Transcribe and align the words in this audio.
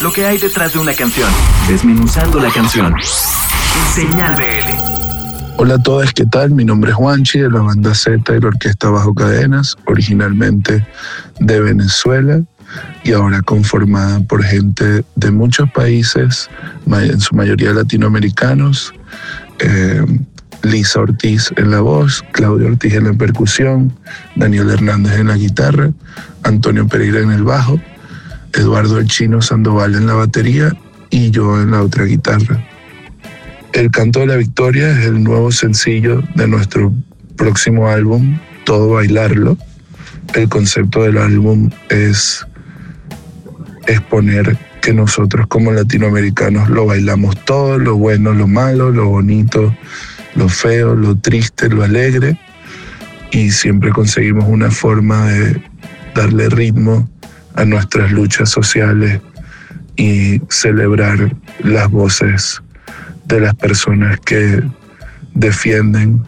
lo 0.00 0.12
que 0.12 0.24
hay 0.24 0.38
detrás 0.38 0.72
de 0.72 0.78
una 0.78 0.94
canción, 0.94 1.28
desmenuzando 1.68 2.40
la 2.40 2.50
canción. 2.50 2.94
Señal 3.94 4.34
BL. 4.34 5.58
Hola 5.58 5.74
a 5.74 5.82
todos, 5.82 6.12
¿qué 6.14 6.24
tal? 6.24 6.52
Mi 6.52 6.64
nombre 6.64 6.90
es 6.90 6.96
Juanchi 6.96 7.40
de 7.40 7.50
la 7.50 7.60
banda 7.60 7.94
Z 7.94 8.34
y 8.34 8.40
la 8.40 8.48
Orquesta 8.48 8.88
Bajo 8.88 9.12
Cadenas, 9.12 9.76
originalmente 9.86 10.86
de 11.38 11.60
Venezuela 11.60 12.40
y 13.04 13.12
ahora 13.12 13.42
conformada 13.42 14.20
por 14.20 14.42
gente 14.42 15.04
de 15.16 15.30
muchos 15.30 15.70
países, 15.72 16.48
en 16.86 17.20
su 17.20 17.34
mayoría 17.34 17.72
latinoamericanos. 17.74 18.94
Eh, 19.58 20.02
Lisa 20.62 21.00
Ortiz 21.00 21.52
en 21.56 21.70
la 21.70 21.80
voz, 21.80 22.24
Claudio 22.32 22.68
Ortiz 22.68 22.94
en 22.94 23.04
la 23.04 23.12
percusión, 23.12 23.92
Daniel 24.34 24.70
Hernández 24.70 25.18
en 25.18 25.28
la 25.28 25.36
guitarra, 25.36 25.90
Antonio 26.42 26.86
Pereira 26.86 27.20
en 27.20 27.32
el 27.32 27.42
bajo 27.42 27.78
Eduardo 28.54 28.98
El 28.98 29.06
Chino 29.06 29.40
Sandoval 29.42 29.94
en 29.94 30.06
la 30.06 30.14
batería 30.14 30.72
y 31.10 31.30
yo 31.30 31.60
en 31.60 31.72
la 31.72 31.82
otra 31.82 32.04
guitarra. 32.04 32.64
El 33.72 33.90
Canto 33.90 34.20
de 34.20 34.26
la 34.26 34.36
Victoria 34.36 34.90
es 34.90 35.06
el 35.06 35.22
nuevo 35.22 35.52
sencillo 35.52 36.22
de 36.34 36.48
nuestro 36.48 36.92
próximo 37.36 37.88
álbum, 37.88 38.38
Todo 38.64 38.90
Bailarlo. 38.90 39.56
El 40.34 40.48
concepto 40.48 41.02
del 41.02 41.18
álbum 41.18 41.70
es 41.88 42.46
exponer 43.86 44.58
que 44.80 44.92
nosotros 44.92 45.46
como 45.46 45.72
latinoamericanos 45.72 46.68
lo 46.70 46.86
bailamos 46.86 47.36
todo, 47.44 47.78
lo 47.78 47.96
bueno, 47.96 48.32
lo 48.32 48.46
malo, 48.46 48.90
lo 48.90 49.08
bonito, 49.08 49.74
lo 50.34 50.48
feo, 50.48 50.94
lo 50.94 51.16
triste, 51.16 51.68
lo 51.68 51.82
alegre, 51.82 52.38
y 53.30 53.50
siempre 53.50 53.90
conseguimos 53.90 54.44
una 54.48 54.70
forma 54.70 55.26
de 55.26 55.62
darle 56.14 56.48
ritmo 56.48 57.08
a 57.54 57.64
nuestras 57.64 58.10
luchas 58.12 58.50
sociales 58.50 59.20
y 59.96 60.40
celebrar 60.48 61.34
las 61.60 61.90
voces 61.90 62.62
de 63.26 63.40
las 63.40 63.54
personas 63.54 64.18
que 64.20 64.62
defienden 65.34 66.22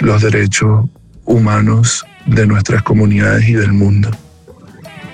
los 0.00 0.22
derechos 0.22 0.88
humanos 1.24 2.04
de 2.26 2.46
nuestras 2.46 2.82
comunidades 2.82 3.48
y 3.48 3.54
del 3.54 3.72
mundo. 3.72 4.10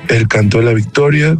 El 0.08 0.28
canto 0.28 0.58
de 0.58 0.64
la 0.64 0.74
victoria 0.74 1.36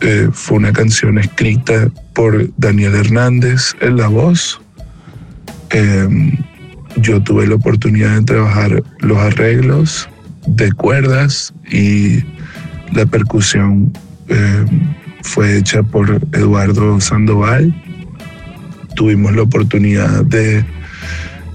eh, 0.00 0.28
fue 0.32 0.58
una 0.58 0.72
canción 0.72 1.18
escrita 1.18 1.90
por 2.14 2.50
Daniel 2.56 2.94
Hernández 2.94 3.74
en 3.80 3.96
la 3.96 4.08
voz. 4.08 4.60
Em, 5.70 6.32
yo 6.96 7.22
tuve 7.22 7.46
la 7.46 7.56
oportunidad 7.56 8.16
de 8.16 8.24
trabajar 8.24 8.82
los 9.00 9.18
arreglos 9.18 10.08
de 10.46 10.72
cuerdas 10.72 11.52
y 11.70 12.22
la 12.96 13.04
percusión 13.04 13.92
eh, 14.28 14.64
fue 15.22 15.58
hecha 15.58 15.82
por 15.82 16.18
Eduardo 16.32 16.98
Sandoval. 16.98 17.74
Tuvimos 18.94 19.36
la 19.36 19.42
oportunidad 19.42 20.24
de, 20.24 20.64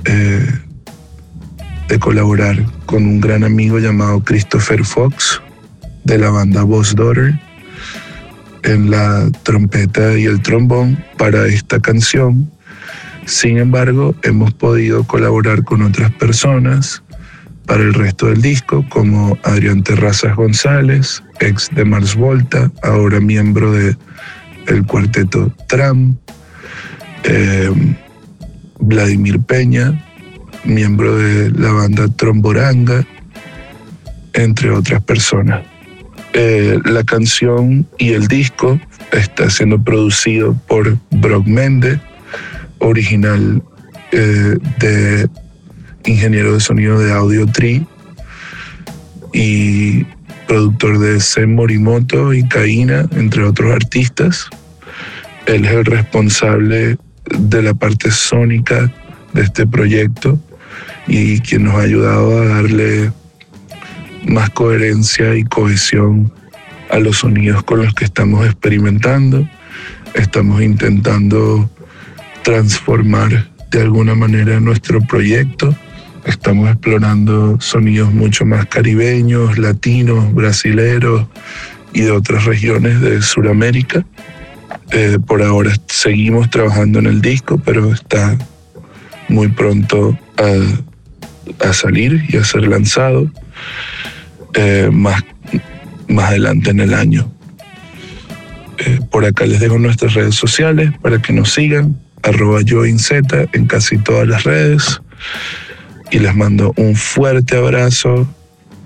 eh, 0.05 0.47
de 1.87 1.99
colaborar 1.99 2.63
con 2.85 3.05
un 3.07 3.19
gran 3.19 3.43
amigo 3.43 3.79
llamado 3.79 4.23
Christopher 4.23 4.85
Fox 4.85 5.41
de 6.03 6.19
la 6.19 6.29
banda 6.29 6.61
Boss 6.61 6.95
Daughter 6.95 7.39
en 8.61 8.91
la 8.91 9.27
trompeta 9.41 10.15
y 10.19 10.25
el 10.25 10.43
trombón 10.43 11.03
para 11.17 11.47
esta 11.47 11.79
canción. 11.79 12.51
Sin 13.25 13.57
embargo, 13.57 14.13
hemos 14.21 14.53
podido 14.53 15.05
colaborar 15.05 15.63
con 15.63 15.81
otras 15.81 16.11
personas 16.11 17.01
para 17.65 17.83
el 17.83 17.93
resto 17.93 18.27
del 18.27 18.41
disco, 18.41 18.85
como 18.89 19.37
Adrián 19.43 19.83
Terrazas 19.83 20.35
González, 20.35 21.23
ex 21.39 21.69
de 21.73 21.85
Mars 21.85 22.15
Volta, 22.15 22.71
ahora 22.83 23.19
miembro 23.19 23.71
de 23.71 23.95
el 24.67 24.85
cuarteto 24.85 25.51
Tram, 25.67 26.17
eh, 27.23 27.71
Vladimir 28.79 29.39
Peña, 29.39 30.03
miembro 30.63 31.17
de 31.17 31.51
la 31.51 31.71
banda 31.71 32.07
Tromboranga, 32.09 33.05
entre 34.33 34.71
otras 34.71 35.03
personas. 35.03 35.63
Eh, 36.33 36.79
la 36.85 37.03
canción 37.03 37.85
y 37.97 38.13
el 38.13 38.27
disco 38.27 38.79
está 39.11 39.49
siendo 39.49 39.81
producido 39.83 40.55
por 40.67 40.97
Brock 41.09 41.45
Mende, 41.45 41.99
original 42.79 43.61
eh, 44.11 44.57
de 44.79 45.29
ingeniero 46.05 46.53
de 46.53 46.59
sonido 46.59 46.99
de 46.99 47.11
Audio 47.11 47.45
Tree 47.45 47.85
y 49.33 50.03
productor 50.47 50.99
de 50.99 51.19
Zen 51.19 51.55
Morimoto 51.55 52.33
y 52.33 52.47
Kaina, 52.47 53.07
entre 53.11 53.43
otros 53.43 53.71
artistas. 53.73 54.49
Él 55.45 55.65
es 55.65 55.71
el 55.71 55.85
responsable 55.85 56.97
de 57.39 57.61
la 57.61 57.73
parte 57.73 58.11
sónica 58.11 58.91
de 59.33 59.43
este 59.43 59.65
proyecto 59.65 60.39
y 61.07 61.39
quien 61.39 61.63
nos 61.63 61.75
ha 61.75 61.81
ayudado 61.81 62.41
a 62.41 62.45
darle 62.45 63.11
más 64.25 64.49
coherencia 64.51 65.35
y 65.35 65.43
cohesión 65.43 66.31
a 66.89 66.99
los 66.99 67.17
sonidos 67.17 67.63
con 67.63 67.79
los 67.79 67.93
que 67.93 68.05
estamos 68.05 68.45
experimentando. 68.45 69.47
Estamos 70.13 70.61
intentando 70.61 71.69
transformar 72.43 73.49
de 73.69 73.81
alguna 73.81 74.15
manera 74.15 74.59
nuestro 74.59 74.99
proyecto 75.01 75.75
Estamos 76.25 76.69
explorando 76.69 77.59
sonidos 77.59 78.13
mucho 78.13 78.45
más 78.45 78.67
caribeños, 78.67 79.57
latinos, 79.57 80.33
brasileros 80.33 81.27
y 81.93 82.01
de 82.01 82.11
otras 82.11 82.45
regiones 82.45 83.01
de 83.01 83.21
Sudamérica. 83.21 84.05
Eh, 84.91 85.17
por 85.25 85.41
ahora 85.41 85.73
seguimos 85.87 86.49
trabajando 86.49 86.99
en 86.99 87.07
el 87.07 87.21
disco, 87.21 87.59
pero 87.63 87.91
está 87.91 88.37
muy 89.29 89.47
pronto 89.47 90.17
a, 90.37 91.73
salir 91.73 92.23
y 92.29 92.37
a 92.37 92.43
ser 92.43 92.67
lanzado 92.67 93.31
eh, 94.53 94.89
más, 94.91 95.23
más 96.07 96.29
adelante 96.29 96.69
en 96.69 96.81
el 96.81 96.93
año. 96.93 97.31
Eh, 98.77 98.99
por 99.09 99.25
acá 99.25 99.45
les 99.45 99.59
dejo 99.59 99.79
nuestras 99.79 100.13
redes 100.13 100.35
sociales 100.35 100.91
para 101.01 101.19
que 101.19 101.33
nos 101.33 101.51
sigan, 101.53 101.99
arroba 102.21 102.61
yo 102.61 102.85
en 102.85 102.97
casi 103.67 103.97
todas 103.97 104.27
las 104.27 104.43
redes 104.43 105.01
y 106.11 106.19
les 106.19 106.35
mando 106.35 106.73
un 106.77 106.95
fuerte 106.95 107.57
abrazo 107.57 108.27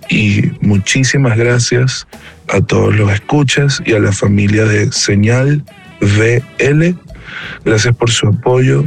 y 0.10 0.52
muchísimas 0.62 1.38
gracias 1.38 2.08
a 2.48 2.62
todos 2.62 2.96
los 2.96 3.12
escuchas 3.12 3.82
y 3.86 3.94
a 3.94 4.00
la 4.00 4.12
familia 4.12 4.66
de 4.66 4.92
Señal 4.92 5.64
VL. 6.02 6.96
Gracias 7.66 7.96
por 7.96 8.12
su 8.12 8.28
apoyo 8.28 8.86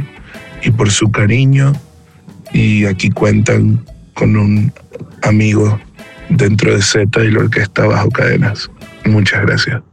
y 0.63 0.71
por 0.71 0.89
su 0.89 1.11
cariño 1.11 1.73
y 2.53 2.85
aquí 2.85 3.09
cuentan 3.09 3.85
con 4.13 4.35
un 4.35 4.73
amigo 5.21 5.79
dentro 6.29 6.73
de 6.73 6.81
Z 6.81 7.23
y 7.23 7.31
la 7.31 7.39
orquesta 7.39 7.85
Bajo 7.85 8.09
Cadenas. 8.09 8.69
Muchas 9.05 9.41
gracias. 9.41 9.88